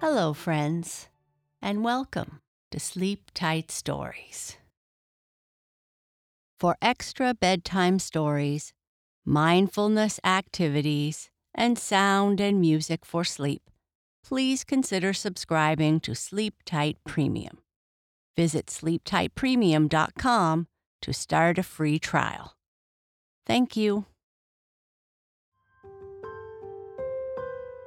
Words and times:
Hello, 0.00 0.32
friends, 0.32 1.08
and 1.60 1.84
welcome 1.84 2.40
to 2.70 2.80
Sleep 2.80 3.30
Tight 3.34 3.70
Stories. 3.70 4.56
For 6.58 6.74
extra 6.80 7.34
bedtime 7.34 7.98
stories, 7.98 8.72
mindfulness 9.26 10.18
activities, 10.24 11.28
and 11.54 11.78
sound 11.78 12.40
and 12.40 12.58
music 12.58 13.04
for 13.04 13.24
sleep, 13.24 13.60
please 14.24 14.64
consider 14.64 15.12
subscribing 15.12 16.00
to 16.00 16.14
Sleep 16.14 16.54
Tight 16.64 16.96
Premium. 17.06 17.58
Visit 18.38 18.68
sleeptightpremium.com 18.68 20.66
to 21.02 21.12
start 21.12 21.58
a 21.58 21.62
free 21.62 21.98
trial. 21.98 22.54
Thank 23.46 23.76
you. 23.76 24.06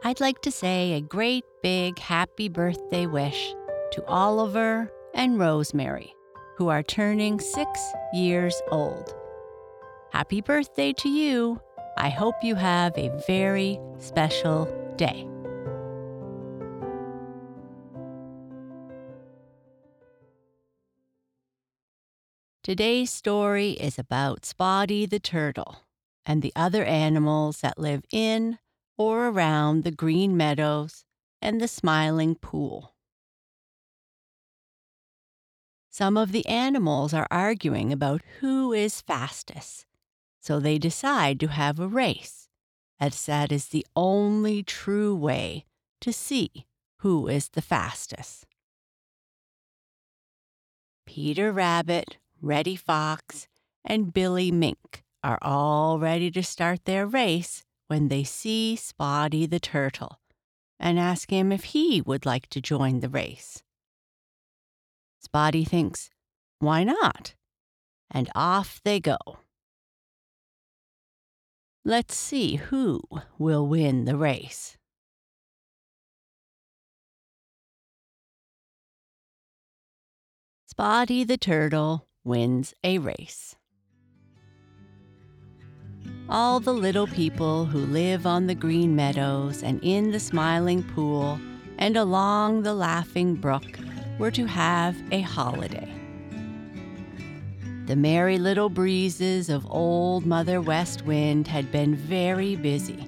I'd 0.06 0.20
like 0.20 0.42
to 0.42 0.52
say 0.52 0.92
a 0.92 1.02
great 1.02 1.46
big 1.62 1.98
happy 1.98 2.50
birthday 2.50 3.06
wish 3.06 3.56
to 3.94 4.06
Oliver 4.06 4.92
and 5.14 5.40
Rosemary, 5.40 6.14
who 6.58 6.68
are 6.68 6.84
turning 6.84 7.40
six 7.40 7.80
years 8.14 8.62
old. 8.70 9.16
Happy 10.12 10.42
birthday 10.42 10.92
to 10.92 11.08
you! 11.08 11.62
I 11.98 12.10
hope 12.10 12.36
you 12.44 12.56
have 12.56 12.98
a 12.98 13.18
very 13.26 13.80
special 13.98 14.66
day. 14.98 15.26
Today's 22.62 23.10
story 23.10 23.72
is 23.72 23.98
about 23.98 24.46
Spotty 24.46 25.06
the 25.06 25.22
turtle 25.22 25.78
and 26.26 26.42
the 26.42 26.52
other 26.58 26.84
animals 26.84 27.62
that 27.62 27.80
live 27.80 28.04
in 28.12 28.60
or 28.98 29.28
around 29.28 29.84
the 29.84 29.92
green 29.92 30.38
meadows 30.38 31.06
and 31.42 31.60
the 31.60 31.68
smiling 31.68 32.36
pool. 32.36 32.96
Some 35.90 36.18
of 36.18 36.32
the 36.32 36.46
animals 36.48 37.14
are 37.14 37.28
arguing 37.30 37.94
about 37.94 38.22
who 38.40 38.74
is 38.74 39.02
fastest, 39.02 39.86
so 40.42 40.60
they 40.60 40.78
decide 40.80 41.40
to 41.40 41.48
have 41.48 41.80
a 41.80 41.88
race, 41.88 42.50
as 43.00 43.26
that 43.26 43.52
is 43.52 43.68
the 43.68 43.86
only 43.96 44.64
true 44.64 45.16
way 45.16 45.66
to 46.02 46.12
see 46.12 46.66
who 47.00 47.28
is 47.28 47.50
the 47.50 47.62
fastest. 47.62 48.48
Peter 51.06 51.52
Rabbit, 51.52 52.18
Reddy 52.42 52.76
Fox, 52.76 53.48
and 53.86 54.14
Billy 54.14 54.52
Mink 54.52 55.04
are 55.24 55.38
all 55.42 56.00
ready 56.00 56.32
to 56.32 56.42
start 56.42 56.86
their 56.86 57.06
race 57.06 57.64
when 57.88 58.08
they 58.08 58.24
see 58.24 58.76
Spotty 58.76 59.46
the 59.46 59.60
turtle 59.60 60.20
and 60.80 61.00
ask 61.00 61.32
him 61.32 61.52
if 61.52 61.66
he 61.66 62.02
would 62.02 62.26
like 62.26 62.48
to 62.50 62.62
join 62.62 63.00
the 63.00 63.10
race. 63.10 63.64
Spotty 65.20 65.64
thinks, 65.64 66.10
why 66.60 66.84
not? 66.84 67.36
And 68.12 68.30
off 68.36 68.82
they 68.84 69.00
go. 69.00 69.18
Let's 71.86 72.16
see 72.16 72.56
who 72.56 73.02
will 73.38 73.68
win 73.68 74.06
the 74.06 74.18
race. 74.18 74.78
Spotty 80.66 81.24
the 81.24 81.38
turtle 81.38 82.08
wins 82.24 82.74
a 82.84 82.98
race. 82.98 83.56
All 86.30 86.62
the 86.62 86.74
little 86.74 87.08
people 87.08 87.66
who 87.66 87.80
live 87.80 88.26
on 88.26 88.48
the 88.48 88.56
green 88.56 88.96
meadows 88.96 89.62
and 89.62 89.80
in 89.84 90.12
the 90.12 90.20
smiling 90.20 90.82
pool 90.82 91.40
and 91.78 91.98
along 91.98 92.64
the 92.64 92.74
laughing 92.74 93.36
brook 93.36 93.78
were 94.18 94.32
to 94.32 94.46
have 94.46 94.96
a 95.12 95.20
holiday. 95.20 95.94
The 97.88 97.98
merry 97.98 98.38
little 98.38 98.70
breezes 98.70 99.50
of 99.50 99.70
Old 99.70 100.26
Mother 100.26 100.62
West 100.62 101.06
Wind 101.06 101.46
had 101.46 101.72
been 101.74 101.94
very 101.94 102.56
busy. 102.56 103.06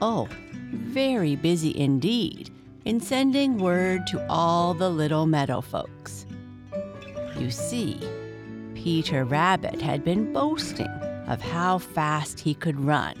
Oh, 0.00 0.26
very 0.72 1.36
busy 1.36 1.78
indeed 1.78 2.50
in 2.86 2.98
sending 2.98 3.58
word 3.58 4.06
to 4.06 4.26
all 4.30 4.72
the 4.72 4.88
little 4.88 5.26
meadow 5.26 5.60
folks. 5.60 6.24
You 7.38 7.50
see, 7.50 8.00
Peter 8.74 9.24
Rabbit 9.24 9.82
had 9.82 10.02
been 10.02 10.32
boasting 10.32 10.88
of 11.28 11.40
how 11.40 11.78
fast 11.78 12.40
he 12.40 12.54
could 12.54 12.80
run. 12.80 13.14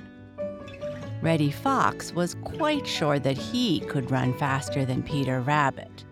Reddy 1.22 1.50
Fox 1.50 2.12
was 2.12 2.36
quite 2.44 2.86
sure 2.86 3.18
that 3.18 3.38
he 3.38 3.80
could 3.80 4.10
run 4.10 4.32
faster 4.38 4.84
than 4.84 5.02
Peter 5.02 5.40
Rabbit. 5.40 6.04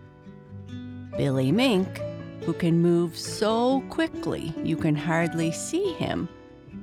Billy 1.17 1.51
Mink, 1.51 2.01
who 2.43 2.53
can 2.53 2.81
move 2.81 3.17
so 3.17 3.81
quickly 3.89 4.53
you 4.63 4.77
can 4.77 4.95
hardly 4.95 5.51
see 5.51 5.93
him, 5.93 6.29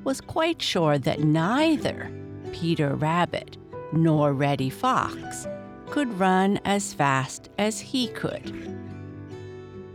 was 0.03 0.21
quite 0.21 0.61
sure 0.61 0.99
that 0.99 1.21
neither 1.21 2.11
Peter 2.53 2.95
Rabbit 2.95 3.57
nor 3.93 4.33
Reddy 4.33 4.71
Fox 4.71 5.47
could 5.91 6.19
run 6.19 6.59
as 6.65 6.93
fast 6.93 7.49
as 7.59 7.79
he 7.79 8.09
could. 8.09 8.77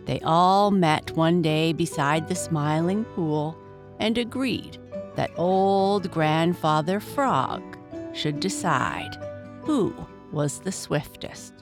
They 0.05 0.21
all 0.21 0.71
met 0.71 1.11
one 1.15 1.41
day 1.41 1.73
beside 1.73 2.27
the 2.27 2.35
Smiling 2.35 3.03
Pool 3.05 3.57
and 3.99 4.17
agreed 4.17 4.77
that 5.15 5.31
old 5.37 6.11
Grandfather 6.11 6.99
Frog 6.99 7.61
should 8.13 8.39
decide 8.39 9.17
who 9.61 9.93
was 10.31 10.59
the 10.59 10.71
swiftest. 10.71 11.53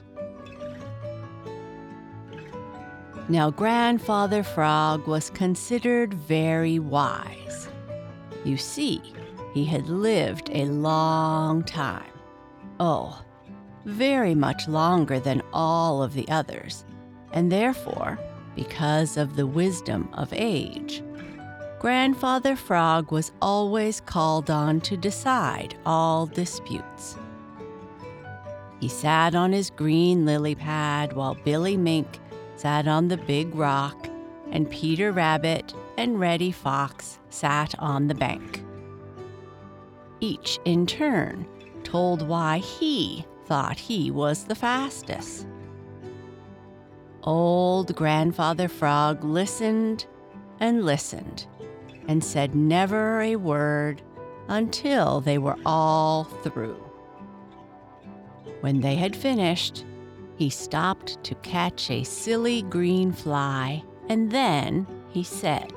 Now, 3.28 3.50
Grandfather 3.50 4.42
Frog 4.42 5.06
was 5.06 5.30
considered 5.30 6.14
very 6.14 6.78
wise. 6.78 7.68
You 8.44 8.56
see, 8.56 9.02
he 9.52 9.64
had 9.64 9.88
lived 9.88 10.48
a 10.52 10.64
long 10.64 11.62
time. 11.62 12.12
Oh, 12.80 13.22
very 13.84 14.34
much 14.34 14.66
longer 14.68 15.20
than 15.20 15.42
all 15.52 16.02
of 16.02 16.14
the 16.14 16.28
others, 16.28 16.84
and 17.32 17.52
therefore, 17.52 18.18
because 18.54 19.16
of 19.16 19.36
the 19.36 19.46
wisdom 19.46 20.08
of 20.14 20.32
age, 20.32 21.02
Grandfather 21.80 22.56
Frog 22.56 23.12
was 23.12 23.30
always 23.40 24.00
called 24.00 24.50
on 24.50 24.80
to 24.80 24.96
decide 24.96 25.78
all 25.86 26.26
disputes. 26.26 27.16
He 28.80 28.88
sat 28.88 29.36
on 29.36 29.52
his 29.52 29.70
green 29.70 30.26
lily 30.26 30.56
pad 30.56 31.12
while 31.12 31.36
Billy 31.36 31.76
Mink 31.76 32.18
sat 32.56 32.88
on 32.88 33.06
the 33.06 33.16
big 33.16 33.54
rock, 33.54 34.08
and 34.50 34.68
Peter 34.68 35.12
Rabbit 35.12 35.72
and 35.96 36.18
Reddy 36.18 36.50
Fox 36.50 37.20
sat 37.30 37.78
on 37.78 38.08
the 38.08 38.14
bank. 38.14 38.64
Each 40.18 40.58
in 40.64 40.84
turn 40.84 41.46
told 41.84 42.26
why 42.26 42.58
he 42.58 43.24
thought 43.44 43.78
he 43.78 44.10
was 44.10 44.44
the 44.44 44.56
fastest. 44.56 45.46
Old 47.22 47.94
Grandfather 47.94 48.66
Frog 48.66 49.22
listened 49.22 50.06
and 50.58 50.84
listened 50.84 51.46
and 52.08 52.24
said 52.24 52.54
never 52.54 53.20
a 53.20 53.36
word 53.36 54.02
until 54.48 55.20
they 55.20 55.38
were 55.38 55.58
all 55.64 56.24
through. 56.24 56.82
When 58.60 58.80
they 58.80 58.96
had 58.96 59.14
finished, 59.14 59.84
he 60.36 60.50
stopped 60.50 61.22
to 61.24 61.34
catch 61.36 61.90
a 61.90 62.04
silly 62.04 62.62
green 62.62 63.12
fly, 63.12 63.84
and 64.08 64.30
then 64.30 64.86
he 65.10 65.22
said, 65.22 65.72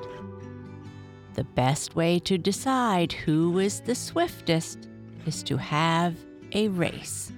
The 1.34 1.44
best 1.44 1.94
way 1.94 2.18
to 2.20 2.38
decide 2.38 3.12
who 3.12 3.58
is 3.58 3.80
the 3.80 3.94
swiftest 3.94 4.88
is 5.26 5.42
to 5.44 5.58
have 5.58 6.16
a 6.52 6.68
race. 6.68 7.32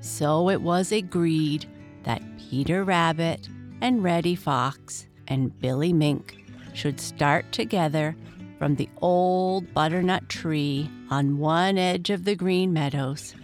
So 0.00 0.48
it 0.48 0.62
was 0.62 0.92
agreed 0.92 1.66
that 2.04 2.22
Peter 2.38 2.84
Rabbit 2.84 3.48
and 3.80 4.04
Reddy 4.04 4.36
Fox 4.36 5.05
and 5.28 5.58
Billy 5.60 5.92
Mink 5.92 6.44
should 6.74 7.00
start 7.00 7.50
together 7.52 8.16
from 8.58 8.76
the 8.76 8.88
old 8.98 9.72
butternut 9.74 10.28
tree 10.28 10.90
on 11.10 11.38
one 11.38 11.78
edge 11.78 12.10
of 12.10 12.24
the 12.24 12.34
green 12.34 12.72
meadows, 12.72 13.34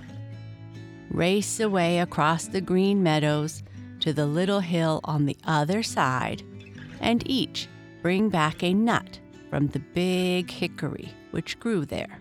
race 1.10 1.60
away 1.60 1.98
across 1.98 2.46
the 2.46 2.60
green 2.60 3.02
meadows 3.02 3.62
to 4.00 4.12
the 4.12 4.26
little 4.26 4.60
hill 4.60 5.00
on 5.04 5.26
the 5.26 5.36
other 5.44 5.82
side, 5.82 6.42
and 7.00 7.22
each 7.28 7.68
bring 8.02 8.28
back 8.28 8.62
a 8.62 8.74
nut 8.74 9.18
from 9.50 9.68
the 9.68 9.78
big 9.78 10.50
hickory 10.50 11.12
which 11.30 11.58
grew 11.60 11.84
there. 11.84 12.20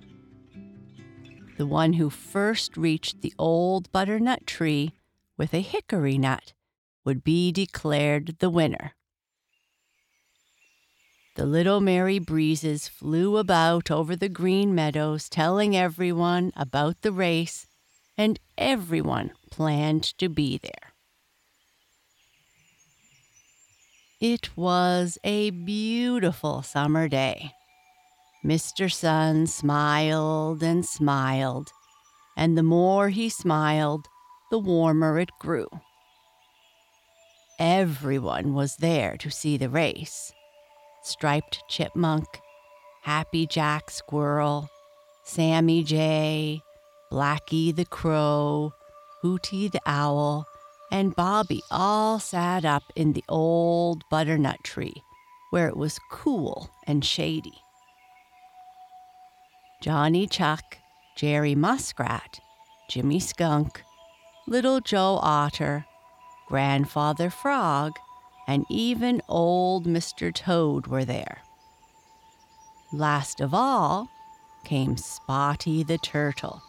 The 1.57 1.65
one 1.65 1.93
who 1.93 2.09
first 2.09 2.75
reached 2.75 3.21
the 3.21 3.33
old 3.37 3.91
butternut 3.91 4.45
tree 4.47 4.93
with 5.37 5.53
a 5.53 5.61
hickory 5.61 6.17
nut 6.17 6.53
would 7.05 7.23
be 7.23 7.51
declared 7.51 8.37
the 8.39 8.49
winner. 8.49 8.93
The 11.35 11.45
little 11.45 11.79
merry 11.79 12.19
breezes 12.19 12.89
flew 12.89 13.37
about 13.37 13.89
over 13.89 14.17
the 14.17 14.27
green 14.27 14.75
meadows, 14.75 15.29
telling 15.29 15.77
everyone 15.77 16.51
about 16.57 17.01
the 17.01 17.13
race 17.13 17.67
and 18.17 18.37
everyone 18.57 19.31
planned 19.49 20.03
to 20.17 20.27
be 20.27 20.57
there. 20.57 20.93
It 24.19 24.55
was 24.57 25.17
a 25.23 25.51
beautiful 25.51 26.63
summer 26.63 27.07
day. 27.07 27.53
Mr. 28.45 28.91
Sun 28.91 29.47
smiled 29.47 30.61
and 30.61 30.85
smiled, 30.85 31.69
and 32.35 32.57
the 32.57 32.63
more 32.63 33.07
he 33.07 33.29
smiled, 33.29 34.05
the 34.49 34.59
warmer 34.59 35.17
it 35.17 35.31
grew. 35.39 35.69
Everyone 37.57 38.53
was 38.53 38.75
there 38.77 39.15
to 39.17 39.31
see 39.31 39.55
the 39.55 39.69
race 39.69 40.33
Striped 41.03 41.63
Chipmunk, 41.67 42.27
Happy 43.01 43.47
Jack 43.47 43.89
Squirrel, 43.89 44.69
Sammy 45.23 45.83
Jay, 45.83 46.61
Blacky 47.11 47.75
the 47.75 47.85
Crow, 47.85 48.73
Hooty 49.21 49.67
the 49.67 49.81
Owl, 49.85 50.45
and 50.91 51.15
Bobby 51.15 51.61
all 51.71 52.19
sat 52.19 52.65
up 52.65 52.83
in 52.95 53.13
the 53.13 53.23
old 53.29 54.03
butternut 54.09 54.63
tree 54.63 55.01
where 55.51 55.67
it 55.67 55.77
was 55.77 55.99
cool 56.09 56.69
and 56.87 57.05
shady. 57.05 57.61
Johnny 59.81 60.27
Chuck, 60.27 60.77
Jerry 61.15 61.55
Muskrat, 61.55 62.39
Jimmy 62.89 63.19
Skunk, 63.19 63.83
Little 64.47 64.79
Joe 64.79 65.19
Otter, 65.21 65.85
Grandfather 66.47 67.29
Frog, 67.29 67.93
and 68.47 68.65
even 68.69 69.21
old 69.27 69.85
Mr. 69.85 70.33
Toad 70.33 70.87
were 70.87 71.05
there. 71.05 71.41
Last 72.93 73.39
of 73.39 73.53
all 73.53 74.09
came 74.63 74.97
Spotty 74.97 75.83
the 75.83 75.97
Turtle. 75.97 76.61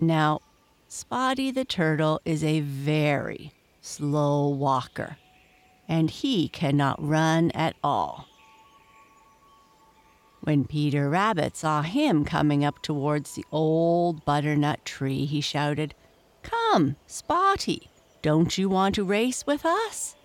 Now, 0.00 0.40
Spotty 0.88 1.50
the 1.50 1.64
Turtle 1.64 2.20
is 2.24 2.42
a 2.42 2.60
very 2.60 3.52
slow 3.80 4.48
walker, 4.48 5.16
and 5.88 6.10
he 6.10 6.48
cannot 6.48 7.02
run 7.02 7.50
at 7.52 7.76
all. 7.82 8.26
When 10.40 10.64
Peter 10.64 11.08
Rabbit 11.08 11.56
saw 11.56 11.82
him 11.82 12.24
coming 12.24 12.64
up 12.64 12.82
towards 12.82 13.34
the 13.34 13.44
old 13.52 14.24
butternut 14.24 14.84
tree, 14.84 15.24
he 15.24 15.40
shouted, 15.40 15.94
Come, 16.42 16.96
Spotty, 17.06 17.88
don't 18.22 18.58
you 18.58 18.68
want 18.68 18.96
to 18.96 19.04
race 19.04 19.46
with 19.46 19.64
us? 19.64 20.16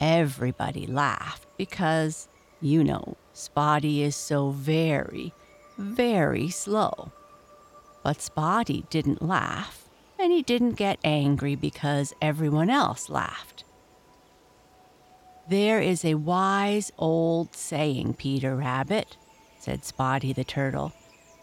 Everybody 0.00 0.86
laughed 0.86 1.46
because, 1.56 2.28
you 2.60 2.84
know, 2.84 3.16
Spotty 3.32 4.02
is 4.02 4.14
so 4.14 4.50
very, 4.50 5.32
very 5.76 6.50
slow. 6.50 7.12
But 8.04 8.20
Spotty 8.20 8.84
didn't 8.90 9.22
laugh, 9.22 9.88
and 10.18 10.32
he 10.32 10.42
didn't 10.42 10.72
get 10.72 10.98
angry 11.02 11.56
because 11.56 12.14
everyone 12.22 12.70
else 12.70 13.08
laughed. 13.08 13.64
There 15.48 15.80
is 15.80 16.04
a 16.04 16.14
wise 16.14 16.92
old 16.98 17.54
saying, 17.54 18.14
Peter 18.14 18.54
Rabbit, 18.54 19.16
said 19.58 19.84
Spotty 19.84 20.32
the 20.32 20.44
Turtle, 20.44 20.92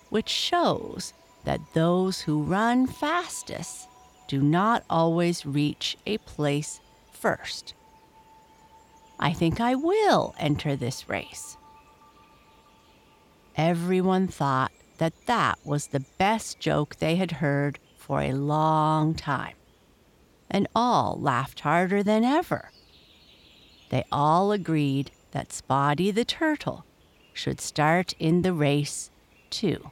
which 0.10 0.30
shows 0.30 1.14
that 1.44 1.74
those 1.74 2.22
who 2.22 2.44
run 2.44 2.88
fastest 2.88 3.88
do 4.28 4.42
not 4.42 4.84
always 4.90 5.46
reach 5.46 5.98
a 6.06 6.18
place 6.20 6.80
first. 7.12 7.74
I 9.20 9.34
think 9.34 9.60
I 9.60 9.76
will 9.76 10.36
enter 10.38 10.76
this 10.76 11.08
race. 11.10 11.58
Everyone 13.56 14.28
thought 14.28 14.72
that 14.98 15.14
that 15.26 15.60
was 15.64 15.88
the 15.88 16.06
best 16.18 16.60
joke 16.60 16.98
they 16.98 17.16
had 17.16 17.32
heard 17.32 17.80
for 17.98 18.22
a 18.22 18.34
long 18.34 19.14
time, 19.14 19.56
and 20.50 20.68
all 20.76 21.18
laughed 21.20 21.62
harder 21.62 22.04
than 22.04 22.24
ever. 22.24 22.72
They 23.90 24.04
all 24.12 24.52
agreed 24.52 25.12
that 25.32 25.54
Spotty 25.54 26.12
the 26.12 26.26
Turtle 26.26 26.86
should 27.34 27.62
start 27.62 28.14
in 28.20 28.42
the 28.42 28.54
race, 28.54 29.10
too. 29.50 29.92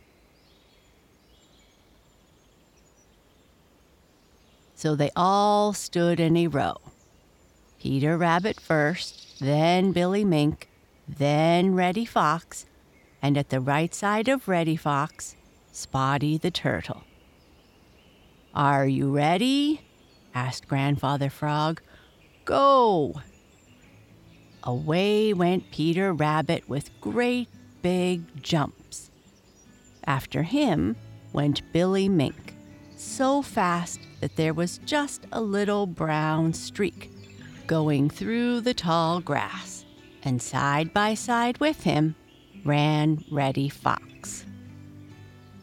So 4.75 4.95
they 4.95 5.11
all 5.15 5.73
stood 5.73 6.19
in 6.19 6.35
a 6.35 6.47
row 6.47 6.77
Peter 7.83 8.17
Rabbit 8.17 8.61
first, 8.61 9.41
then 9.41 9.91
Billy 9.91 10.23
Mink, 10.23 10.69
then 11.05 11.75
Reddy 11.75 12.05
Fox, 12.05 12.65
and 13.21 13.37
at 13.37 13.49
the 13.49 13.59
right 13.59 13.93
side 13.93 14.29
of 14.29 14.47
Reddy 14.47 14.77
Fox, 14.77 15.35
Spotty 15.73 16.37
the 16.37 16.49
Turtle. 16.49 17.03
Are 18.55 18.87
you 18.87 19.13
ready? 19.13 19.81
asked 20.33 20.69
Grandfather 20.69 21.29
Frog. 21.29 21.81
Go! 22.45 23.15
Away 24.63 25.33
went 25.33 25.69
Peter 25.69 26.13
Rabbit 26.13 26.69
with 26.69 26.89
great 27.01 27.49
big 27.81 28.41
jumps. 28.41 29.11
After 30.05 30.43
him 30.43 30.95
went 31.33 31.73
Billy 31.73 32.07
Mink, 32.07 32.55
so 32.95 33.41
fast 33.41 33.99
that 34.21 34.37
there 34.37 34.53
was 34.53 34.77
just 34.85 35.25
a 35.33 35.41
little 35.41 35.85
brown 35.85 36.53
streak 36.53 37.09
going 37.67 38.09
through 38.09 38.61
the 38.61 38.73
tall 38.73 39.19
grass, 39.19 39.85
and 40.23 40.41
side 40.41 40.93
by 40.93 41.13
side 41.13 41.57
with 41.59 41.83
him 41.83 42.15
ran 42.65 43.23
Reddy 43.31 43.69
Fox. 43.69 44.45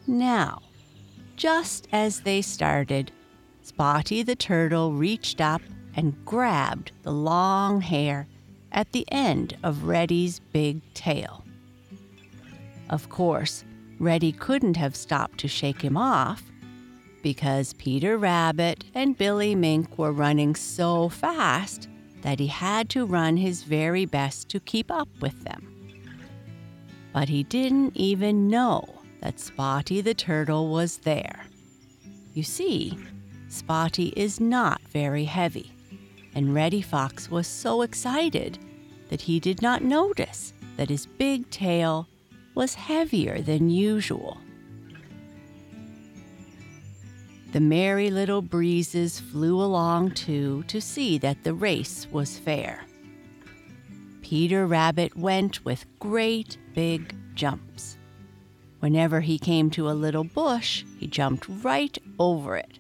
Now, 0.06 0.62
just 1.37 1.88
as 1.93 2.20
they 2.20 2.43
started, 2.43 3.12
Spotty 3.62 4.23
the 4.23 4.37
Turtle 4.37 4.93
reached 4.93 5.41
up 5.41 5.62
and 5.94 6.25
grabbed 6.25 6.93
the 7.02 7.12
long 7.12 7.81
hair 7.81 8.26
at 8.73 8.93
the 8.93 9.05
end 9.12 9.56
of 9.62 9.85
Reddy's 9.85 10.41
big 10.52 10.81
tail. 10.94 11.44
Of 12.88 13.08
course, 13.08 13.64
Reddy 13.99 14.32
couldn't 14.32 14.76
have 14.76 14.97
stopped 14.97 15.38
to 15.38 15.49
shake 15.49 15.82
him 15.82 15.97
off 15.97 16.50
because 17.22 17.72
Peter 17.75 18.17
Rabbit 18.17 18.84
and 18.94 19.17
Billy 19.17 19.55
Mink 19.55 19.99
were 19.99 20.12
running 20.12 20.55
so 20.55 21.08
fast 21.08 21.88
that 22.22 22.38
he 22.38 22.46
had 22.46 22.88
to 22.90 23.06
run 23.06 23.37
his 23.37 23.62
very 23.62 24.05
best 24.05 24.49
to 24.50 24.61
keep 24.61 24.90
up 24.90 25.09
with 25.21 25.44
them. 25.44 25.66
But 27.12 27.28
he 27.28 27.42
didn't 27.42 27.97
even 27.97 28.49
know 28.49 29.02
that 29.21 29.40
Spotty 29.40 30.00
the 30.00 30.14
Turtle 30.14 30.68
was 30.68 30.99
there. 30.99 31.47
You 32.35 32.42
see, 32.42 32.99
Spotty 33.49 34.12
is 34.16 34.38
not 34.38 34.80
very 34.83 35.25
heavy, 35.25 35.73
and 36.35 36.54
Reddy 36.54 36.83
Fox 36.83 37.30
was 37.30 37.47
so 37.47 37.83
excited 37.83 38.59
that 39.09 39.21
he 39.21 39.40
did 39.40 39.61
not 39.61 39.83
notice 39.83 40.52
that 40.76 40.88
his 40.88 41.06
big 41.06 41.50
tail 41.50 42.06
was 42.54 42.75
heavier 42.75 43.40
than 43.40 43.68
usual. 43.68 44.38
The 47.52 47.61
merry 47.61 48.11
little 48.11 48.42
breezes 48.42 49.19
flew 49.19 49.61
along 49.61 50.12
too 50.12 50.62
to 50.69 50.80
see 50.80 51.19
that 51.19 51.42
the 51.42 51.52
race 51.52 52.07
was 52.12 52.38
fair. 52.38 52.85
Peter 54.23 54.69
Rabbit 54.69 55.16
went 55.16 55.64
with 55.64 55.85
great 55.99 56.59
big 56.75 57.12
jumps. 57.35 57.99
Whenever 58.78 59.21
he 59.21 59.37
came 59.37 59.69
to 59.71 59.90
a 59.90 59.99
little 59.99 60.23
bush, 60.23 60.85
he 61.00 61.09
jumped 61.09 61.47
right 61.64 61.99
over 62.21 62.57
it, 62.57 62.78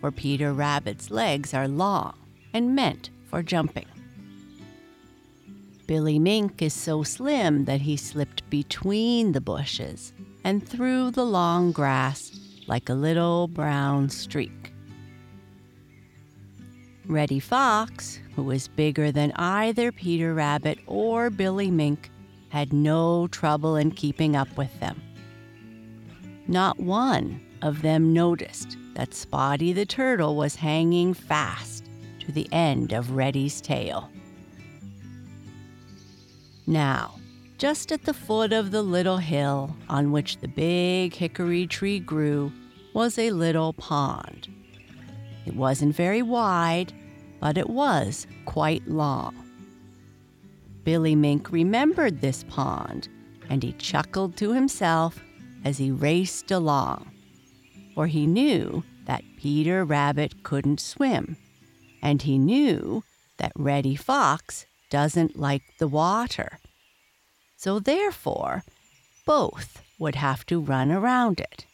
for 0.00 0.12
Peter 0.12 0.52
Rabbit's 0.52 1.10
legs 1.10 1.52
are 1.52 1.66
long 1.66 2.14
and 2.54 2.76
meant 2.76 3.10
for 3.28 3.42
jumping. 3.42 3.86
Billy 5.88 6.20
Mink 6.20 6.62
is 6.62 6.74
so 6.74 7.02
slim 7.02 7.64
that 7.64 7.80
he 7.80 7.96
slipped 7.96 8.48
between 8.50 9.32
the 9.32 9.40
bushes 9.40 10.12
and 10.44 10.66
through 10.66 11.10
the 11.10 11.26
long 11.26 11.72
grass 11.72 12.45
like 12.66 12.88
a 12.88 12.94
little 12.94 13.48
brown 13.48 14.08
streak. 14.08 14.72
Reddy 17.06 17.38
Fox, 17.38 18.18
who 18.34 18.42
was 18.42 18.68
bigger 18.68 19.12
than 19.12 19.32
either 19.32 19.92
Peter 19.92 20.34
Rabbit 20.34 20.78
or 20.86 21.30
Billy 21.30 21.70
Mink, 21.70 22.10
had 22.48 22.72
no 22.72 23.28
trouble 23.28 23.76
in 23.76 23.90
keeping 23.92 24.34
up 24.34 24.56
with 24.56 24.80
them. 24.80 25.00
Not 26.48 26.78
one 26.78 27.40
of 27.62 27.82
them 27.82 28.12
noticed 28.12 28.76
that 28.94 29.14
Spotty 29.14 29.72
the 29.72 29.86
Turtle 29.86 30.36
was 30.36 30.56
hanging 30.56 31.14
fast 31.14 31.84
to 32.20 32.32
the 32.32 32.48
end 32.52 32.92
of 32.92 33.12
Reddy's 33.12 33.60
tail. 33.60 34.10
Now, 36.66 37.15
just 37.58 37.90
at 37.90 38.04
the 38.04 38.14
foot 38.14 38.52
of 38.52 38.70
the 38.70 38.82
little 38.82 39.16
hill 39.16 39.74
on 39.88 40.12
which 40.12 40.38
the 40.38 40.48
big 40.48 41.14
hickory 41.14 41.66
tree 41.66 41.98
grew 41.98 42.52
was 42.92 43.18
a 43.18 43.30
little 43.30 43.72
pond. 43.72 44.48
It 45.46 45.54
wasn't 45.54 45.94
very 45.94 46.22
wide, 46.22 46.92
but 47.40 47.56
it 47.56 47.70
was 47.70 48.26
quite 48.44 48.86
long. 48.86 49.34
Billy 50.84 51.14
Mink 51.14 51.50
remembered 51.50 52.20
this 52.20 52.44
pond, 52.44 53.08
and 53.48 53.62
he 53.62 53.72
chuckled 53.72 54.36
to 54.36 54.52
himself 54.52 55.20
as 55.64 55.78
he 55.78 55.90
raced 55.90 56.50
along, 56.50 57.10
for 57.94 58.06
he 58.06 58.26
knew 58.26 58.84
that 59.06 59.24
Peter 59.36 59.84
Rabbit 59.84 60.42
couldn't 60.42 60.80
swim, 60.80 61.36
and 62.02 62.22
he 62.22 62.38
knew 62.38 63.02
that 63.38 63.52
Reddy 63.56 63.96
Fox 63.96 64.66
doesn't 64.90 65.38
like 65.38 65.62
the 65.78 65.88
water. 65.88 66.58
So 67.56 67.78
therefore, 67.78 68.64
both 69.24 69.82
would 69.98 70.14
have 70.14 70.44
to 70.46 70.60
run 70.60 70.92
around 70.92 71.40
it. 71.40 71.66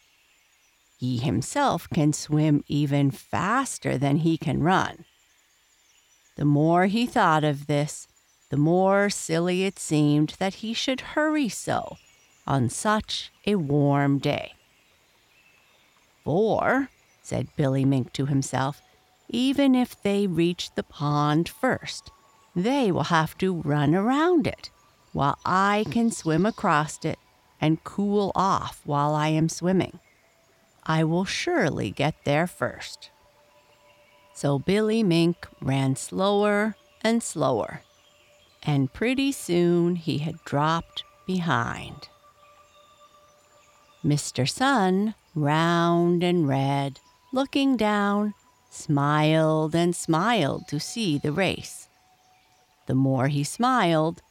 He 0.99 1.19
himself 1.19 1.89
can 1.91 2.13
swim 2.13 2.63
even 2.69 3.11
faster 3.11 3.99
than 3.99 4.19
he 4.19 4.39
can 4.39 4.63
run. 4.63 5.05
The 6.37 6.45
more 6.45 6.87
he 6.87 7.07
thought 7.07 7.45
of 7.45 7.67
this, 7.67 8.07
the 8.51 8.57
more 8.57 9.11
silly 9.11 9.65
it 9.65 9.79
seemed 9.79 10.37
that 10.39 10.55
he 10.55 10.73
should 10.73 11.01
hurry 11.01 11.49
so 11.49 11.97
on 12.47 12.69
such 12.69 13.33
a 13.47 13.57
warm 13.57 14.19
day. 14.19 14.53
For, 16.25 16.89
said 17.23 17.49
Billy 17.57 17.85
Mink 17.85 18.13
to 18.13 18.27
himself, 18.27 18.81
even 19.29 19.75
if 19.75 20.01
they 20.03 20.27
reach 20.27 20.75
the 20.75 20.83
pond 20.83 21.49
first, 21.49 22.11
they 22.55 22.93
will 22.93 23.05
have 23.05 23.37
to 23.39 23.61
run 23.63 23.95
around 23.95 24.47
it, 24.47 24.71
while 25.13 25.39
I 25.45 25.85
can 25.91 26.11
swim 26.11 26.47
across 26.47 27.05
it 27.05 27.19
and 27.61 27.85
cool 27.85 28.33
off 28.35 28.81
while 28.85 29.15
I 29.15 29.29
am 29.29 29.49
swimming. 29.49 30.01
I 30.85 31.05
will 31.05 31.25
surely 31.25 31.91
get 31.91 32.15
there 32.25 32.47
first. 32.47 33.11
So 34.35 34.59
Billy 34.59 35.03
Mink 35.03 35.47
ran 35.61 35.95
slower 35.97 36.75
and 37.03 37.23
slower, 37.23 37.83
and 38.63 38.93
pretty 38.93 39.31
soon 39.33 39.97
he 39.97 40.19
had 40.19 40.43
dropped 40.45 41.05
behind. 41.27 42.09
Mr. 44.05 44.49
Sun, 44.49 45.15
round 45.35 46.25
and 46.25 46.49
red, 46.49 46.99
looking 47.33 47.77
down, 47.77 48.35
smiled 48.71 49.75
and 49.75 49.95
smiled 49.95 50.67
to 50.67 50.81
see 50.81 51.19
the 51.19 51.31
race. 51.31 51.89
The 52.87 52.95
more 52.95 53.29
he 53.29 53.45
smiled, 53.45 54.23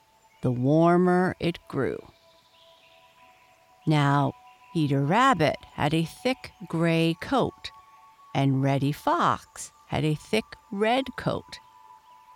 the 0.41 0.51
warmer 0.51 1.35
it 1.39 1.59
grew. 1.67 1.99
Now, 3.87 4.33
Peter 4.73 5.03
Rabbit 5.03 5.57
had 5.73 5.93
a 5.93 6.05
thick 6.05 6.51
gray 6.67 7.15
coat, 7.21 7.71
and 8.33 8.63
Reddy 8.63 8.91
Fox 8.91 9.71
had 9.87 10.05
a 10.05 10.15
thick 10.15 10.45
red 10.71 11.05
coat, 11.17 11.59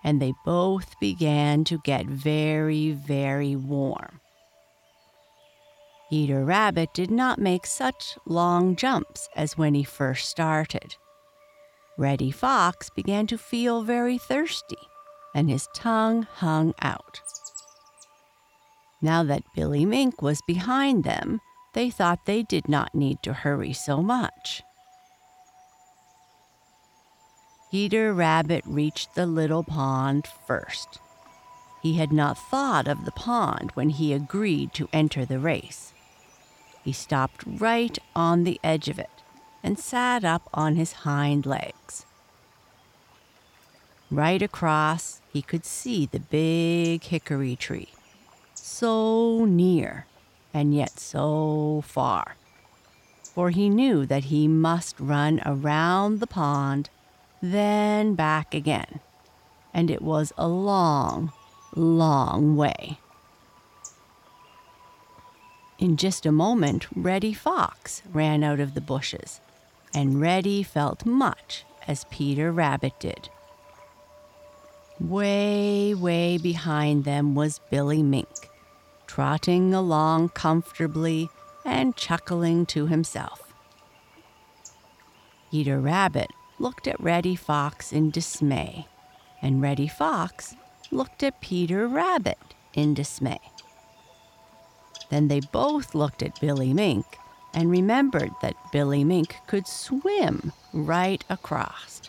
and 0.04 0.22
they 0.22 0.34
both 0.44 1.00
began 1.00 1.64
to 1.66 1.80
get 1.84 2.06
very, 2.06 2.92
very 2.92 3.56
warm. 3.56 4.20
Peter 6.10 6.46
Rabbit 6.46 6.94
did 6.94 7.10
not 7.10 7.40
make 7.40 7.66
such 7.66 8.18
long 8.26 8.76
jumps 8.76 9.28
as 9.36 9.58
when 9.58 9.74
he 9.74 9.84
first 9.84 10.30
started. 10.30 10.96
Reddy 11.98 12.32
Fox 12.32 12.90
began 12.90 13.26
to 13.28 13.38
feel 13.38 13.82
very 13.82 14.18
thirsty, 14.18 14.78
and 15.34 15.50
his 15.50 15.68
tongue 15.74 16.24
hung 16.24 16.74
out. 16.82 17.22
Now 19.02 19.24
that 19.24 19.44
Billy 19.56 19.86
Mink 19.86 20.22
was 20.22 20.42
behind 20.48 21.04
them, 21.04 21.42
they 21.74 21.90
thought 21.90 22.26
they 22.26 22.44
did 22.44 22.70
not 22.70 22.96
need 22.96 23.22
to 23.24 23.34
hurry 23.34 23.74
so 23.74 24.02
much. 24.02 24.64
Peter 27.72 28.14
Rabbit 28.14 28.64
reached 28.66 29.16
the 29.16 29.26
little 29.26 29.64
pond 29.64 30.28
first. 30.48 31.00
He 31.82 31.96
had 31.96 32.14
not 32.14 32.38
thought 32.38 32.88
of 32.88 33.06
the 33.06 33.12
pond 33.12 33.72
when 33.74 33.90
he 33.90 34.14
agreed 34.14 34.74
to 34.74 34.90
enter 34.94 35.26
the 35.26 35.40
race. 35.40 35.94
He 36.84 36.94
stopped 36.94 37.44
right 37.46 37.98
on 38.16 38.44
the 38.44 38.60
edge 38.64 38.88
of 38.88 38.98
it 38.98 39.10
and 39.62 39.78
sat 39.78 40.24
up 40.24 40.50
on 40.54 40.76
his 40.76 40.94
hind 41.04 41.46
legs. 41.46 42.06
Right 44.10 44.42
across, 44.42 45.22
he 45.34 45.42
could 45.42 45.66
see 45.66 46.06
the 46.06 46.20
big 46.20 47.04
hickory 47.04 47.56
tree, 47.56 47.90
so 48.66 49.46
near 49.46 50.08
and 50.52 50.74
yet 50.74 51.00
so 51.00 51.84
far. 51.86 52.36
For 53.22 53.52
he 53.52 53.70
knew 53.70 54.08
that 54.08 54.26
he 54.26 54.48
must 54.48 55.00
run 55.00 55.40
around 55.46 56.20
the 56.20 56.28
pond, 56.28 56.90
then 57.44 58.16
back 58.16 58.56
again, 58.56 59.02
and 59.72 59.92
it 59.92 60.02
was 60.02 60.34
a 60.36 60.48
long, 60.48 61.32
long 61.76 62.56
way. 62.56 62.98
In 65.78 65.96
just 65.96 66.26
a 66.26 66.32
moment, 66.32 66.88
Reddy 66.96 67.34
Fox 67.34 68.02
ran 68.12 68.44
out 68.44 68.60
of 68.60 68.74
the 68.74 68.82
bushes, 68.82 69.42
and 69.94 70.20
Reddy 70.20 70.64
felt 70.64 71.06
much 71.06 71.66
as 71.88 72.06
Peter 72.06 72.52
Rabbit 72.52 73.00
did. 73.00 73.30
Way, 75.00 75.94
way 75.94 76.40
behind 76.40 77.04
them 77.04 77.36
was 77.36 77.60
Billy 77.70 78.02
Mink 78.02 78.50
trotting 79.16 79.74
along 79.74 80.28
comfortably 80.28 81.30
and 81.64 81.96
chuckling 81.96 82.66
to 82.66 82.88
himself. 82.88 83.54
Peter 85.50 85.80
Rabbit 85.80 86.30
looked 86.60 86.86
at 86.86 87.00
Reddy 87.00 87.38
Fox 87.38 87.94
in 87.94 88.12
dismay, 88.12 88.86
and 89.42 89.62
Reddy 89.62 89.88
Fox 89.88 90.58
looked 90.92 91.24
at 91.24 91.40
Peter 91.40 91.88
Rabbit 91.88 92.56
in 92.74 92.94
dismay. 92.94 93.40
Then 95.10 95.30
they 95.30 95.40
both 95.40 95.96
looked 95.96 96.22
at 96.22 96.42
Billy 96.42 96.74
Mink 96.74 97.06
and 97.54 97.72
remembered 97.72 98.32
that 98.42 98.58
Billy 98.74 99.06
Mink 99.06 99.38
could 99.48 99.66
swim 99.66 100.52
right 100.74 101.24
across. 101.30 102.02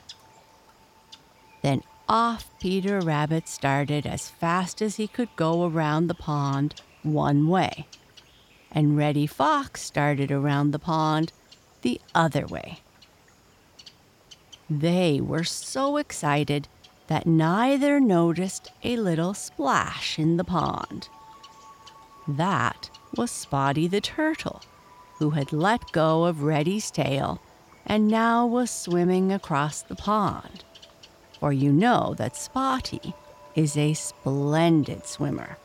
Then 1.63 1.85
off 2.09 2.51
Peter 2.59 2.99
Rabbit 3.01 3.47
started 3.47 4.07
as 4.07 4.29
fast 4.29 4.83
as 4.83 4.97
he 4.97 5.07
could 5.07 5.29
go 5.37 5.69
around 5.69 6.09
the 6.09 6.15
pond 6.15 6.75
one 7.03 7.49
way, 7.49 7.87
and 8.73 8.97
Reddy 8.97 9.27
Fox 9.27 9.83
started 9.83 10.31
around 10.31 10.71
the 10.71 10.79
pond 10.79 11.33
the 11.83 12.01
other 12.15 12.47
way. 12.47 12.81
They 14.69 15.21
were 15.21 15.45
so 15.45 15.97
excited 15.97 16.69
that 17.07 17.27
neither 17.27 18.01
noticed 18.01 18.73
a 18.83 18.97
little 18.97 19.35
splash 19.35 20.19
in 20.19 20.37
the 20.37 20.45
pond. 20.45 21.09
That 22.27 22.91
was 23.17 23.31
Spotty 23.31 23.87
the 23.87 24.01
Turtle, 24.01 24.63
who 25.19 25.31
had 25.31 25.53
let 25.53 25.93
go 25.93 26.25
of 26.25 26.43
Reddy's 26.43 26.91
tail 26.91 27.41
and 27.87 28.09
now 28.09 28.45
was 28.45 28.71
swimming 28.71 29.33
across 29.33 29.83
the 29.83 29.95
pond. 29.95 30.65
For 31.39 31.53
you 31.53 31.73
know 31.73 32.15
that 32.19 32.37
Spotty 32.37 33.15
is 33.55 33.77
a 33.77 33.95
splendid 33.95 35.07
swimmer. 35.07 35.57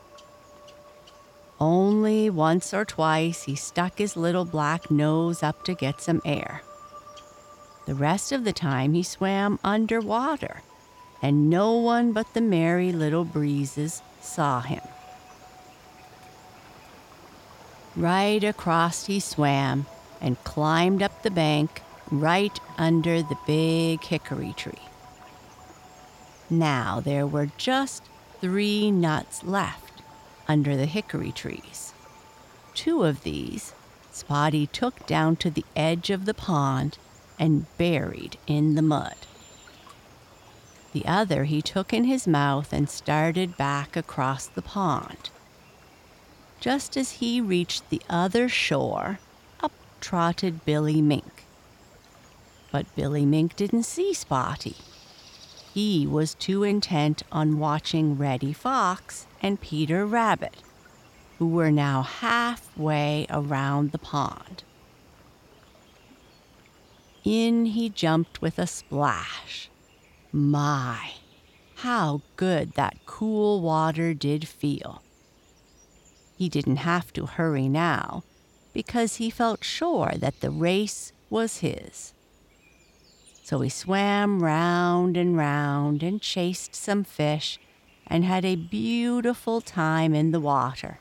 Only 1.62 2.28
once 2.28 2.74
or 2.74 2.84
twice 2.84 3.44
he 3.44 3.54
stuck 3.54 3.98
his 3.98 4.16
little 4.16 4.44
black 4.44 4.90
nose 4.90 5.44
up 5.44 5.62
to 5.66 5.74
get 5.74 6.00
some 6.00 6.20
air. 6.24 6.62
The 7.86 7.94
rest 7.94 8.32
of 8.32 8.42
the 8.42 8.52
time 8.52 8.94
he 8.94 9.04
swam 9.04 9.60
underwater, 9.62 10.62
and 11.22 11.48
no 11.48 11.76
one 11.76 12.10
but 12.10 12.34
the 12.34 12.40
merry 12.40 12.90
little 12.90 13.24
breezes 13.24 14.02
saw 14.20 14.60
him. 14.62 14.80
Right 17.94 18.42
across 18.42 19.06
he 19.06 19.20
swam 19.20 19.86
and 20.20 20.42
climbed 20.42 21.00
up 21.00 21.22
the 21.22 21.30
bank 21.30 21.80
right 22.10 22.58
under 22.76 23.22
the 23.22 23.38
big 23.46 24.02
hickory 24.02 24.52
tree. 24.56 24.88
Now 26.50 26.98
there 26.98 27.24
were 27.24 27.50
just 27.56 28.02
three 28.40 28.90
nuts 28.90 29.44
left 29.44 29.81
under 30.52 30.76
the 30.76 30.84
hickory 30.84 31.32
trees. 31.32 31.94
Two 32.74 33.04
of 33.04 33.22
these 33.22 33.72
Spotty 34.12 34.66
took 34.66 35.06
down 35.06 35.36
to 35.36 35.50
the 35.50 35.64
edge 35.74 36.10
of 36.10 36.26
the 36.26 36.34
pond 36.34 36.98
and 37.38 37.64
buried 37.78 38.36
in 38.46 38.74
the 38.74 38.82
mud. 38.82 39.16
The 40.92 41.06
other 41.06 41.44
he 41.44 41.62
took 41.62 41.94
in 41.94 42.04
his 42.04 42.26
mouth 42.28 42.70
and 42.70 42.90
started 42.90 43.56
back 43.56 43.96
across 43.96 44.46
the 44.46 44.60
pond. 44.60 45.30
Just 46.60 46.98
as 46.98 47.12
he 47.12 47.40
reached 47.40 47.88
the 47.88 48.02
other 48.10 48.46
shore, 48.46 49.20
up 49.60 49.72
trotted 50.02 50.66
Billy 50.66 51.00
Mink. 51.00 51.44
But 52.70 52.94
Billy 52.94 53.24
Mink 53.24 53.56
didn't 53.56 53.84
see 53.84 54.12
Spotty. 54.12 54.76
He 55.72 56.06
was 56.06 56.34
too 56.34 56.64
intent 56.64 57.22
on 57.32 57.58
watching 57.58 58.18
Reddy 58.18 58.52
Fox 58.52 59.26
and 59.40 59.58
Peter 59.58 60.04
Rabbit, 60.04 60.62
who 61.38 61.46
were 61.46 61.70
now 61.70 62.02
halfway 62.02 63.26
around 63.30 63.92
the 63.92 63.98
pond. 63.98 64.64
In 67.24 67.66
he 67.66 67.88
jumped 67.88 68.42
with 68.42 68.58
a 68.58 68.66
splash. 68.66 69.70
My, 70.30 71.12
how 71.76 72.20
good 72.36 72.72
that 72.74 72.98
cool 73.06 73.62
water 73.62 74.12
did 74.12 74.46
feel. 74.46 75.02
He 76.36 76.50
didn't 76.50 76.78
have 76.78 77.14
to 77.14 77.24
hurry 77.24 77.68
now 77.68 78.24
because 78.74 79.16
he 79.16 79.30
felt 79.30 79.64
sure 79.64 80.12
that 80.16 80.40
the 80.40 80.50
race 80.50 81.12
was 81.30 81.58
his. 81.58 82.12
So 83.42 83.60
he 83.60 83.68
swam 83.68 84.42
round 84.42 85.16
and 85.16 85.36
round 85.36 86.02
and 86.02 86.22
chased 86.22 86.76
some 86.76 87.02
fish 87.02 87.58
and 88.06 88.24
had 88.24 88.44
a 88.44 88.54
beautiful 88.56 89.60
time 89.60 90.14
in 90.14 90.30
the 90.30 90.40
water. 90.40 91.00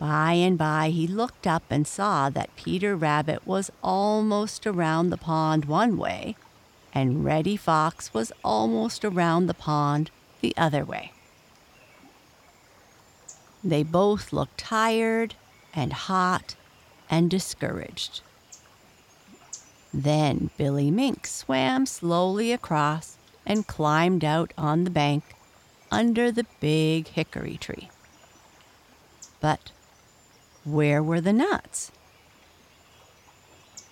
By 0.00 0.32
and 0.32 0.58
by 0.58 0.90
he 0.90 1.06
looked 1.06 1.46
up 1.46 1.64
and 1.70 1.86
saw 1.86 2.30
that 2.30 2.56
Peter 2.56 2.96
Rabbit 2.96 3.46
was 3.46 3.70
almost 3.84 4.66
around 4.66 5.10
the 5.10 5.16
pond 5.16 5.66
one 5.66 5.96
way, 5.96 6.36
and 6.92 7.24
Reddy 7.24 7.56
Fox 7.56 8.12
was 8.12 8.32
almost 8.42 9.04
around 9.04 9.46
the 9.46 9.54
pond 9.54 10.10
the 10.40 10.54
other 10.56 10.84
way. 10.84 11.12
They 13.62 13.82
both 13.82 14.32
looked 14.32 14.58
tired 14.58 15.34
and 15.74 15.92
hot 15.92 16.56
and 17.10 17.30
discouraged. 17.30 18.22
Then 19.92 20.50
Billy 20.56 20.90
Mink 20.90 21.26
swam 21.26 21.86
slowly 21.86 22.52
across 22.52 23.16
and 23.44 23.66
climbed 23.66 24.24
out 24.24 24.52
on 24.56 24.84
the 24.84 24.90
bank 24.90 25.24
under 25.90 26.30
the 26.30 26.46
big 26.60 27.08
hickory 27.08 27.56
tree. 27.56 27.90
But 29.40 29.72
where 30.64 31.02
were 31.02 31.20
the 31.20 31.32
nuts? 31.32 31.90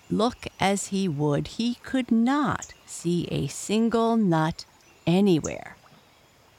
Look 0.09 0.47
as 0.59 0.87
he 0.87 1.07
would, 1.07 1.47
he 1.47 1.75
could 1.75 2.11
not 2.11 2.73
see 2.85 3.27
a 3.29 3.47
single 3.47 4.17
nut 4.17 4.65
anywhere. 5.05 5.75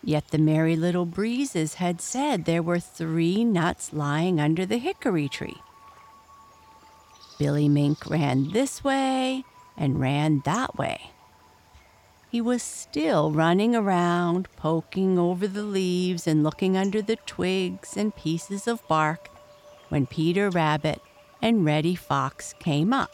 Yet 0.02 0.28
the 0.28 0.38
Merry 0.38 0.76
Little 0.76 1.06
Breezes 1.06 1.74
had 1.74 2.00
said 2.00 2.44
there 2.44 2.62
were 2.62 2.78
three 2.78 3.44
nuts 3.44 3.92
lying 3.92 4.40
under 4.40 4.64
the 4.64 4.78
hickory 4.78 5.28
tree. 5.28 5.56
Billy 7.40 7.70
Mink 7.70 8.04
ran 8.04 8.50
this 8.50 8.84
way 8.84 9.44
and 9.74 9.98
ran 9.98 10.42
that 10.44 10.76
way. 10.76 11.10
He 12.30 12.38
was 12.38 12.62
still 12.62 13.32
running 13.32 13.74
around, 13.74 14.46
poking 14.56 15.18
over 15.18 15.48
the 15.48 15.62
leaves 15.62 16.26
and 16.26 16.44
looking 16.44 16.76
under 16.76 17.00
the 17.00 17.16
twigs 17.16 17.96
and 17.96 18.14
pieces 18.14 18.68
of 18.68 18.86
bark 18.88 19.30
when 19.88 20.04
Peter 20.04 20.50
Rabbit 20.50 21.00
and 21.40 21.64
Reddy 21.64 21.94
Fox 21.94 22.52
came 22.60 22.92
up. 22.92 23.10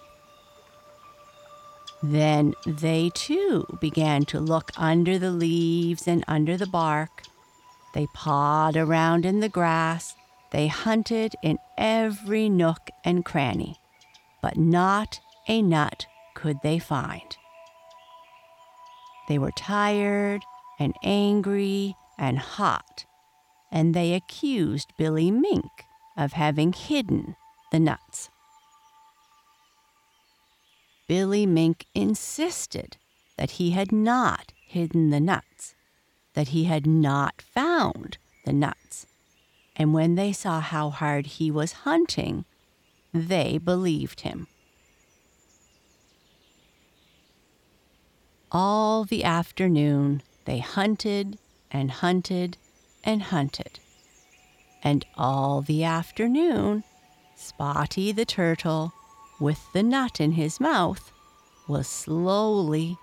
Then 2.02 2.52
they 2.66 3.12
too 3.14 3.64
began 3.80 4.24
to 4.24 4.40
look 4.40 4.72
under 4.76 5.20
the 5.20 5.30
leaves 5.30 6.08
and 6.08 6.24
under 6.26 6.56
the 6.56 6.66
bark. 6.66 7.22
They 7.94 8.08
pawed 8.12 8.76
around 8.76 9.24
in 9.24 9.38
the 9.38 9.48
grass. 9.48 10.16
They 10.50 10.66
hunted 10.66 11.36
in 11.44 11.58
every 11.78 12.48
nook 12.48 12.90
and 13.04 13.24
cranny, 13.24 13.78
but 14.42 14.56
not 14.56 15.20
a 15.48 15.62
nut 15.62 16.06
could 16.34 16.56
they 16.62 16.78
find. 16.78 17.36
They 19.28 19.38
were 19.38 19.52
tired 19.52 20.42
and 20.78 20.94
angry 21.02 21.96
and 22.18 22.38
hot, 22.38 23.04
and 23.72 23.94
they 23.94 24.12
accused 24.14 24.92
Billy 24.96 25.30
Mink 25.30 25.70
of 26.16 26.32
having 26.32 26.72
hidden 26.72 27.36
the 27.72 27.80
nuts. 27.80 28.30
Billy 31.08 31.46
Mink 31.46 31.86
insisted 31.94 32.96
that 33.36 33.52
he 33.52 33.70
had 33.70 33.92
not 33.92 34.52
hidden 34.66 35.10
the 35.10 35.20
nuts, 35.20 35.74
that 36.34 36.48
he 36.48 36.64
had 36.64 36.86
not 36.86 37.40
found 37.40 38.18
the 38.44 38.52
nuts. 38.52 39.06
And 39.76 39.92
when 39.92 40.14
they 40.14 40.32
saw 40.32 40.60
how 40.60 40.90
hard 40.90 41.26
he 41.26 41.50
was 41.50 41.72
hunting, 41.72 42.44
they 43.16 43.58
believed 43.58 44.20
him. 44.20 44.46
All 48.52 49.04
the 49.04 49.24
afternoon 49.24 50.22
they 50.44 50.60
hunted 50.60 51.38
and 51.70 51.90
hunted 51.90 52.56
and 53.04 53.22
hunted. 53.22 53.80
And 54.82 55.04
all 55.16 55.62
the 55.62 55.84
afternoon, 55.84 56.84
Spotty 57.34 58.12
the 58.12 58.24
Turtle, 58.24 58.92
with 59.40 59.60
the 59.72 59.82
nut 59.82 60.20
in 60.20 60.32
his 60.32 60.60
mouth, 60.60 61.12
was 61.68 61.88
slowly, 61.88 62.96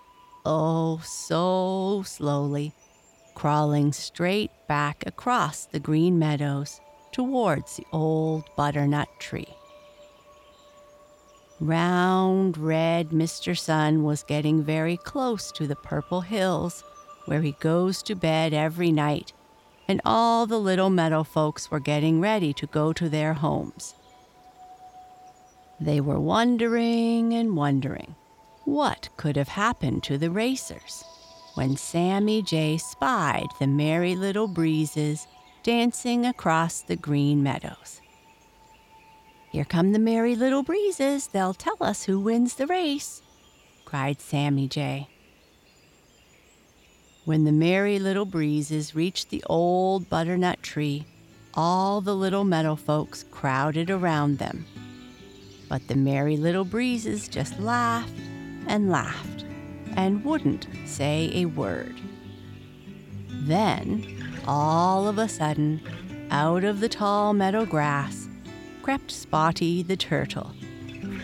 oh, 0.46 1.02
so 1.04 2.04
slowly, 2.06 2.74
crawling 3.36 3.92
straight 3.92 4.52
back 4.68 5.04
across 5.06 5.66
the 5.66 5.80
green 5.80 6.18
meadows 6.18 6.80
towards 7.12 7.78
the 7.78 7.86
old 7.92 8.44
butternut 8.56 9.10
tree. 9.20 9.54
Round, 11.60 12.58
red 12.58 13.10
Mr. 13.10 13.58
Sun 13.58 14.04
was 14.04 14.24
getting 14.24 14.64
very 14.64 14.98
close 14.98 15.52
to 15.54 15.68
the 15.68 15.76
purple 15.76 16.22
hills 16.22 16.84
where 17.26 17.42
he 17.42 17.54
goes 17.60 18.04
to 18.04 18.16
bed 18.16 18.54
every 18.54 18.92
night 18.92 19.34
and 19.88 20.02
all 20.06 20.46
the 20.46 20.60
little 20.60 20.90
meadow 20.90 21.24
folks 21.24 21.70
were 21.70 21.80
getting 21.80 22.20
ready 22.20 22.54
to 22.54 22.68
go 22.68 22.94
to 22.94 23.10
their 23.10 23.34
homes. 23.34 23.96
They 25.80 26.00
were 26.00 26.20
wondering 26.20 27.34
and 27.34 27.56
wondering 27.56 28.16
what 28.66 29.10
could 29.18 29.36
have 29.36 29.50
happened 29.50 30.04
to 30.04 30.18
the 30.18 30.32
racers 30.32 31.04
when 31.56 31.78
Sammy 31.78 32.42
Jay 32.42 32.78
spied 32.78 33.48
the 33.60 33.68
merry 33.68 34.16
little 34.16 34.48
breezes 34.48 35.28
dancing 35.62 36.26
across 36.26 36.82
the 36.82 36.96
green 36.96 37.44
meadows. 37.44 38.02
Here 39.54 39.66
come 39.66 39.92
the 39.92 40.00
merry 40.00 40.36
little 40.36 40.64
breezes. 40.64 41.28
They'll 41.28 41.54
tell 41.54 41.78
us 41.80 42.06
who 42.06 42.20
wins 42.20 42.56
the 42.56 42.66
race, 42.66 43.22
cried 43.86 44.20
Sammy 44.20 44.68
Jay. 44.68 45.08
When 47.24 47.44
the 47.44 47.52
merry 47.52 48.00
little 48.00 48.26
breezes 48.26 48.96
reached 48.96 49.30
the 49.30 49.44
old 49.48 50.10
butternut 50.10 50.64
tree, 50.64 51.06
all 51.54 52.02
the 52.02 52.16
little 52.16 52.44
meadow 52.44 52.76
folks 52.76 53.26
crowded 53.30 53.92
around 53.92 54.40
them. 54.40 54.66
But 55.70 55.88
the 55.88 55.98
merry 55.98 56.36
little 56.36 56.66
breezes 56.66 57.28
just 57.28 57.60
laughed 57.60 58.18
and 58.66 58.90
laughed 58.90 59.46
and 59.96 60.26
wouldn't 60.26 60.66
say 60.86 61.30
a 61.32 61.46
word. 61.46 62.02
Then, 63.30 64.42
all 64.48 65.08
of 65.08 65.20
a 65.20 65.30
sudden, 65.30 65.80
out 66.32 66.64
of 66.64 66.80
the 66.80 66.90
tall 66.90 67.36
meadow 67.36 67.68
grass 67.68 68.23
crept 68.84 69.12
Spotty 69.12 69.82
the 69.82 69.96
turtle 69.96 70.52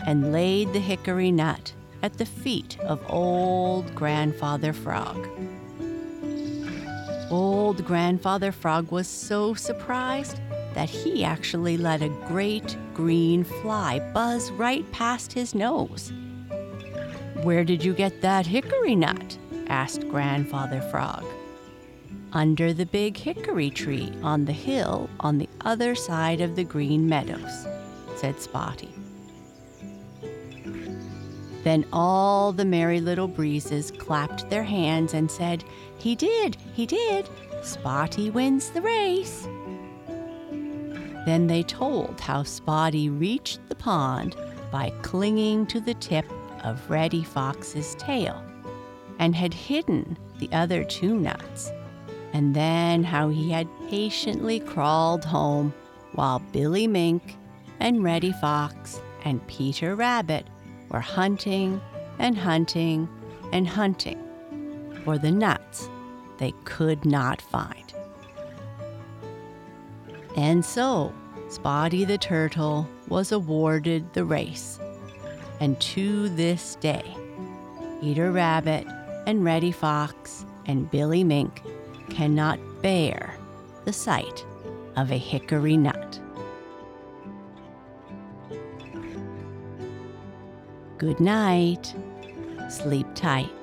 and 0.06 0.32
laid 0.32 0.72
the 0.72 0.80
hickory 0.80 1.30
nut 1.30 1.74
at 2.02 2.16
the 2.16 2.24
feet 2.24 2.78
of 2.80 2.98
old 3.10 3.94
Grandfather 3.94 4.72
Frog. 4.72 5.28
Old 7.30 7.84
Grandfather 7.84 8.50
Frog 8.50 8.90
was 8.90 9.06
so 9.06 9.52
surprised 9.52 10.40
that 10.72 10.88
he 10.88 11.22
actually 11.22 11.76
let 11.76 12.00
a 12.00 12.08
great 12.26 12.78
green 12.94 13.44
fly 13.44 13.98
buzz 14.14 14.50
right 14.52 14.90
past 14.90 15.30
his 15.34 15.54
nose. 15.54 16.14
Where 17.42 17.62
did 17.62 17.84
you 17.84 17.92
get 17.92 18.22
that 18.22 18.46
hickory 18.46 18.96
nut? 18.96 19.36
asked 19.66 20.08
Grandfather 20.08 20.80
Frog. 20.80 21.24
Under 22.32 22.72
the 22.72 22.86
big 22.86 23.18
hickory 23.18 23.68
tree 23.68 24.10
on 24.22 24.46
the 24.46 24.52
hill 24.52 25.10
on 25.20 25.36
the 25.36 25.48
other 25.64 25.94
side 25.94 26.40
of 26.40 26.56
the 26.56 26.64
green 26.64 27.08
meadows, 27.08 27.66
said 28.16 28.40
Spotty. 28.40 28.94
Then 31.62 31.84
all 31.92 32.52
the 32.52 32.64
merry 32.64 33.00
little 33.00 33.28
breezes 33.28 33.90
clapped 33.90 34.48
their 34.48 34.64
hands 34.64 35.12
and 35.12 35.30
said, 35.30 35.64
He 35.98 36.14
did, 36.14 36.56
he 36.74 36.86
did. 36.86 37.28
Spotty 37.62 38.30
wins 38.30 38.70
the 38.70 38.80
race. 38.80 39.46
Then 41.26 41.46
they 41.46 41.62
told 41.62 42.18
how 42.20 42.42
Spotty 42.42 43.10
reached 43.10 43.60
the 43.68 43.74
pond 43.74 44.36
by 44.72 44.90
clinging 45.02 45.66
to 45.66 45.80
the 45.80 45.94
tip 45.94 46.24
of 46.64 46.90
Reddy 46.90 47.22
Fox's 47.22 47.94
tail 47.96 48.42
and 49.18 49.34
had 49.34 49.52
hidden 49.52 50.16
the 50.38 50.50
other 50.52 50.82
two 50.82 51.18
nuts, 51.18 51.70
and 52.32 52.54
then 52.54 53.02
how 53.02 53.28
he 53.28 53.50
had 53.50 53.68
patiently 53.88 54.60
crawled 54.60 55.24
home 55.24 55.74
while 56.12 56.38
Billy 56.52 56.86
Mink 56.86 57.36
and 57.80 58.04
Reddy 58.04 58.32
Fox 58.32 59.00
and 59.24 59.44
Peter 59.46 59.94
Rabbit 59.94 60.46
were 60.90 61.00
hunting 61.00 61.80
and 62.18 62.36
hunting 62.36 63.08
and 63.52 63.66
hunting 63.66 64.18
for 65.04 65.18
the 65.18 65.30
nuts 65.30 65.88
they 66.38 66.52
could 66.64 67.04
not 67.04 67.40
find. 67.40 67.92
And 70.36 70.64
so, 70.64 71.12
Spotty 71.48 72.04
the 72.04 72.18
Turtle 72.18 72.88
was 73.08 73.32
awarded 73.32 74.12
the 74.12 74.24
race. 74.24 74.78
And 75.58 75.78
to 75.80 76.28
this 76.30 76.76
day, 76.76 77.04
Peter 78.00 78.30
Rabbit 78.30 78.86
and 79.26 79.44
Reddy 79.44 79.72
Fox 79.72 80.46
and 80.66 80.90
Billy 80.90 81.24
Mink 81.24 81.62
cannot 82.10 82.58
bear 82.82 83.34
the 83.84 83.92
sight 83.92 84.44
of 84.96 85.10
a 85.10 85.16
hickory 85.16 85.76
nut. 85.76 86.20
Good 90.98 91.20
night. 91.20 91.94
Sleep 92.68 93.06
tight. 93.14 93.59